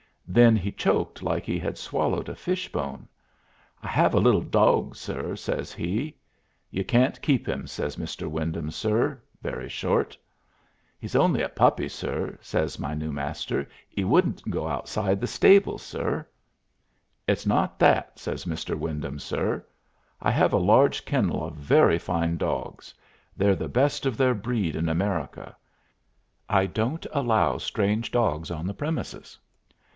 Then 0.27 0.55
he 0.55 0.71
choked 0.71 1.21
like 1.21 1.43
he 1.45 1.59
had 1.59 1.77
swallowed 1.77 2.29
a 2.29 2.33
fish 2.35 2.71
bone. 2.71 3.07
"I 3.83 3.87
have 3.89 4.15
a 4.15 4.19
little 4.19 4.41
dawg, 4.41 4.95
sir," 4.95 5.35
says 5.35 5.73
he. 5.73 6.15
"You 6.71 6.85
can't 6.85 7.21
keep 7.21 7.47
him," 7.47 7.67
says 7.67 7.97
"Mr. 7.97 8.27
Wyndham, 8.27 8.71
sir," 8.71 9.21
very 9.43 9.67
short. 9.69 10.17
"'E's 11.01 11.17
only 11.17 11.41
a 11.41 11.49
puppy, 11.49 11.89
sir," 11.89 12.37
says 12.41 12.79
my 12.79 12.95
new 12.95 13.11
Master; 13.11 13.67
"'e 13.95 14.05
wouldn't 14.05 14.49
go 14.49 14.67
outside 14.67 15.19
the 15.21 15.27
stables, 15.27 15.83
sir." 15.83 16.25
"It's 17.27 17.45
not 17.45 17.77
that," 17.77 18.17
says 18.17 18.45
"Mr. 18.45 18.73
Wyndham, 18.75 19.19
sir." 19.19 19.63
"I 20.21 20.31
have 20.31 20.53
a 20.53 20.57
large 20.57 21.03
kennel 21.05 21.45
of 21.45 21.55
very 21.55 21.99
fine 21.99 22.37
dogs; 22.37 22.93
they're 23.37 23.53
the 23.55 23.67
best 23.69 24.05
of 24.07 24.15
their 24.17 24.33
breed 24.33 24.75
in 24.77 24.87
America. 24.89 25.55
I 26.49 26.67
don't 26.67 27.05
allow 27.11 27.57
strange 27.57 28.09
dogs 28.11 28.49
on 28.49 28.65
the 28.65 28.73
premises." 28.73 29.37